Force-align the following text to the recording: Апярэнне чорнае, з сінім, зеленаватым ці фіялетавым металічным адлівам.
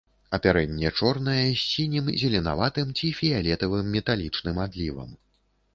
Апярэнне 0.35 0.91
чорнае, 1.01 1.43
з 1.51 1.61
сінім, 1.73 2.09
зеленаватым 2.23 2.87
ці 2.97 3.15
фіялетавым 3.21 3.85
металічным 3.99 4.57
адлівам. 4.67 5.09